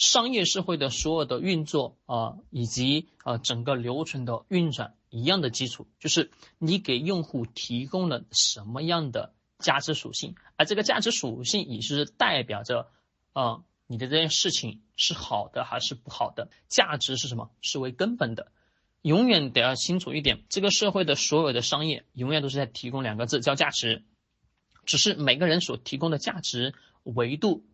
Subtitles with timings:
[0.00, 12.88] 商业社会的所有的运作啊，以及呃整个流程的运转一样的基础，就是你给用户提供了什么样的价值属性，而这个价值属性也是代表着
[13.34, 16.48] 啊你的这件事情是好的还是不好的。
[16.66, 17.50] 价值是什么？
[17.60, 18.52] 是为根本的，
[19.02, 24.02] 永远得要清楚一点，这个社会的所有的商业永远都是在提供两个字，叫价值，
[24.86, 26.72] 只是每个人所提供的价值
[27.02, 27.66] 维度。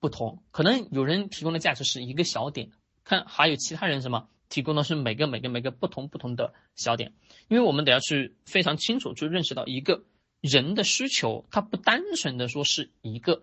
[0.00, 2.70] 不同，可能有人提供的价值是一个小点，
[3.04, 7.12] 看还有其他人什么提供的是每个每个每个不同不同的小点，
[7.48, 10.04] 因为我们得要去非常清楚去认识到一个
[10.40, 13.42] 人的需求，它不单纯的说是一个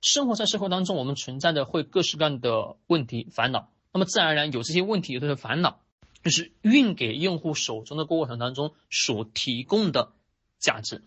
[0.00, 5.80] 生活在社会当中，我们存在的会各式各样的问题烦恼，那么自然而然有这些问题有这些烦恼，
[6.22, 10.12] 就是运给用户手中的过程当中所提供的
[10.58, 11.02] 价值，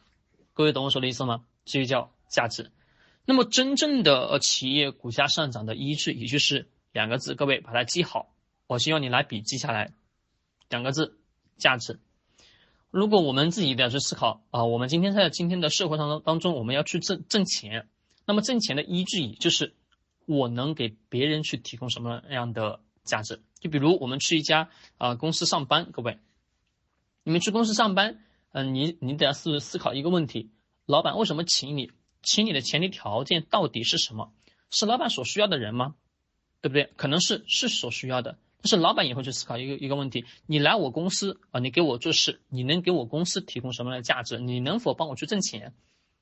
[0.54, 1.44] 各位懂我说的意思吗？
[1.66, 2.72] 这就叫价值。
[3.26, 8.34] 那么真正的企业股价上涨的依据，也就是两个字，各位把它记好。
[8.68, 9.94] 我希望你来笔记下来，
[10.70, 11.18] 两个字：
[11.58, 12.00] 价值。
[12.90, 17.88] 如果我们自己要去思考啊，我们今天在今天的社会当中当中，我们要去挣挣钱，
[18.26, 19.74] 那么挣钱的依据也就是
[20.26, 23.42] 我能给别人去提供什么样的价值。
[23.60, 26.20] 就比如我们去一家啊公司上班，各位，
[27.24, 28.20] 你们去公司上班，
[28.52, 30.50] 嗯，你你得要思思考一个问题：
[30.86, 31.92] 老板为什么请你？
[32.22, 34.32] 请你的前提条件到底是什么？
[34.70, 35.96] 是老板所需要的人吗？
[36.62, 36.92] 对不对？
[36.96, 44.38] 可能是是所需要的，但是老板也会去思考一个一个问题：你来我公司啊，你给我做事，你能给我公司提供什么样的价值？
[44.38, 45.74] 你能否帮我去挣钱？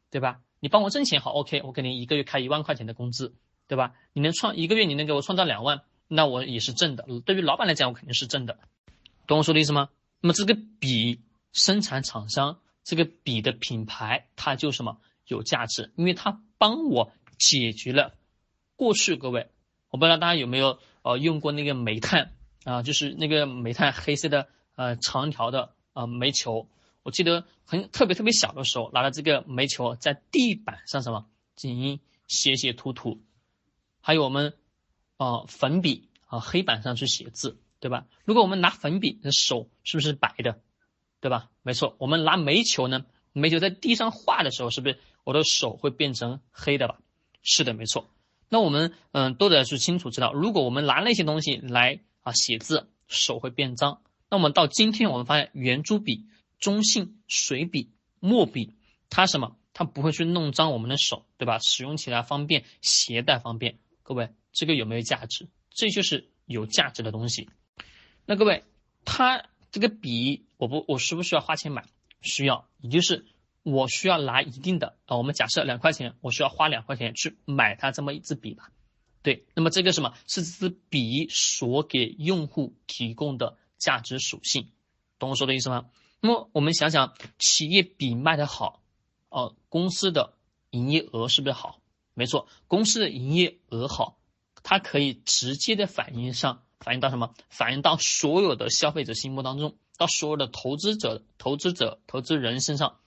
[0.09, 0.39] 对吧？
[0.59, 3.35] 你帮我挣钱好，OK，我给你一个月开一万块钱的工资，
[3.67, 3.93] 对吧？
[4.13, 7.05] 你能创一个月你能给我创造两万，那我也是挣的。
[7.25, 8.57] 对于老板来讲，我肯定是挣的，
[9.27, 9.89] 懂我说的意思吗？
[10.21, 11.21] 那么这个比
[11.53, 14.97] 生产厂商，这个比的品牌，它就什么？
[15.29, 18.17] 有价值，因为它帮我解决了
[18.75, 19.15] 过去。
[19.15, 19.49] 各位，
[19.89, 22.33] 我不知道大家有没有呃用过那个煤炭
[22.65, 26.67] 啊，就是那个煤炭黑色的呃长条的呃煤球。
[27.03, 33.21] 我记得很特别特别小的时候，拿了这个煤球在地板上什么进行写写涂涂，
[34.01, 34.57] 还有我们
[35.17, 38.07] 啊粉笔啊黑板上去写字，对吧？
[38.25, 40.59] 如果我们拿粉笔，手是不是白的？
[41.21, 41.49] 对吧？
[41.61, 44.99] 没错，我们拿煤球呢，煤球在地上画的时候，是不是？
[45.23, 46.99] 我的手会变成黑的吧？
[47.41, 48.09] 是的，没错。
[48.49, 54.01] 那我们嗯都得去清楚知道，如果我们拿那些东西来啊写字，手会变脏。
[54.29, 56.25] 那我们到今天，我们发现圆珠笔、
[56.59, 58.75] 中性水笔、墨笔，
[59.09, 59.55] 它什么？
[59.71, 61.59] 它不会去弄脏我们的手，对吧？
[61.59, 63.79] 使用起来方便，携带方便。
[64.03, 65.47] 各位，这个有没有价值？
[65.69, 67.49] 这就是有价值的东西。
[68.25, 68.63] 那各位，
[69.05, 71.85] 它这个笔，我不，我需不需要花钱买？
[72.21, 73.25] 需要，也就是。
[73.61, 78.71] 我需要拿一定的啊，我们假设两块钱，我需要花两块钱去买它这么一支笔吧，
[79.21, 84.71] 对，那么这个什么是这支笔所给用户提供的价值属性，
[85.19, 85.87] 懂我说的意思吗？
[86.21, 88.81] 那么我们想想，企业笔卖的好，
[89.27, 90.33] 哦，公司的
[90.71, 91.81] 营业额是不是好？
[92.13, 94.17] 没错，公司的营业额好，
[94.63, 97.35] 它可以直接的反映上，反映到什么？
[97.49, 102.97] 反映到所有的消费者心目当中，到所有的投资者、投资者、投资人身上。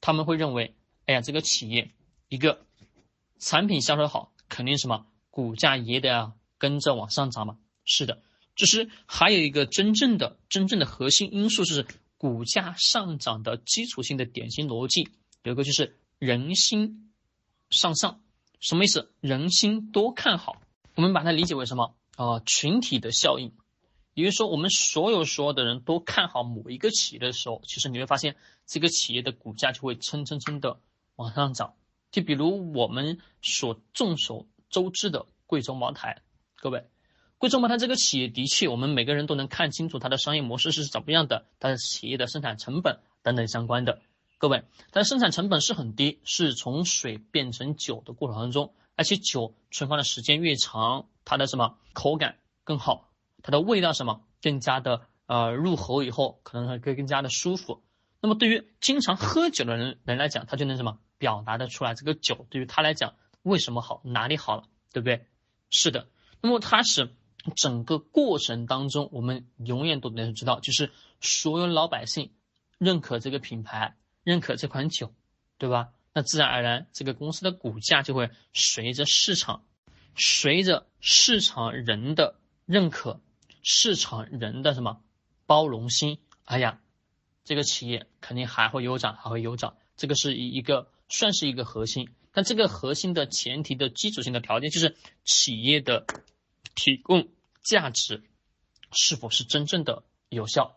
[0.00, 0.74] 他们会认为，
[1.04, 1.90] 哎呀，这个企业
[2.30, 2.64] 一个
[3.38, 7.58] 产品销售好，肯定什么股价也得要跟着往上涨嘛。
[7.84, 8.22] 是的，
[8.56, 11.86] 就是还有一个真正的真正的核心因素是
[12.16, 15.10] 股价上涨的基础性的典型逻辑，
[15.42, 17.12] 有个就是人心
[17.68, 18.22] 向上，
[18.58, 19.12] 什么意思？
[19.20, 20.62] 人心多看好，
[20.94, 22.40] 我们把它理解为什么啊？
[22.46, 23.52] 群体的效应。
[24.20, 28.36] 也就是说，我们所有所有的人都看好某一个企业的时候，其实你会发现
[28.66, 30.78] 这个企业的股价就会蹭蹭蹭的
[31.16, 31.74] 往上涨。
[32.10, 36.22] 就比如我们所众所周知的贵州茅台，
[36.56, 36.84] 各位，
[37.38, 44.02] 贵州茅台这个企业的确，我们每个人都能看清楚它的商业模式是怎么样的，它的企业的生产成本等等相关的。
[44.38, 53.09] 各位，它生产成本是很低，是从水变成酒的过程当中，而且酒存放的时间越长，它的什么口感更好。
[53.42, 57.82] 它的味道什么更加的呃入喉以后可能会更更加的舒服。
[58.20, 65.26] 那么对于经常喝酒的人人来讲，他就能什么表达的出来这个酒对于他来讲为什么好，哪里好了，对不对？
[65.70, 66.08] 是的。
[66.42, 67.14] 那么它是
[67.56, 70.90] 整个过程当中，我们永远都能知道，就是
[71.20, 72.32] 所有老百姓
[72.78, 75.14] 认可这个品牌，认可这款酒，
[75.56, 75.90] 对吧？
[76.12, 79.64] 那自然而然这个公司的股价就会随着市场，
[80.16, 82.34] 随着市场人的
[82.66, 83.20] 认可。
[83.62, 85.00] 市场人的什么
[85.46, 86.18] 包容心？
[86.44, 86.80] 哎呀，
[87.44, 89.76] 这个企业肯定还会有涨，还会有涨。
[89.96, 96.06] 这个是一一个算是一个核心，但这个核心的前提的基础性的条件就是企业的
[96.74, 97.28] 提供
[97.62, 98.22] 价值
[98.92, 100.76] 是否是真正的有效。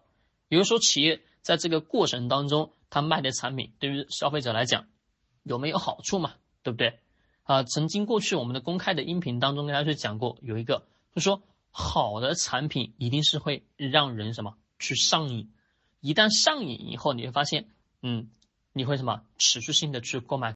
[0.49, 4.87] 比如说，企业在这个过程当中，他卖的产品对于消费者来讲
[5.41, 6.35] 有没有好处嘛？
[6.61, 6.99] 对不对？
[7.43, 10.85] 啊，曾经过去我们的公开的音频当中跟大家去讲过，有一个
[11.15, 11.41] 就说
[11.75, 15.51] 好的产品一定是会让人什么去上瘾，
[16.01, 17.67] 一旦上瘾以后，你会发现，
[18.03, 18.29] 嗯，
[18.73, 20.51] 你会什么持续性的去购买。